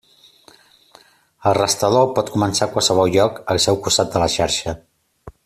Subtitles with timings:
[1.49, 4.77] El restador pot començar a qualsevol lloc al seu costat de la xarxa.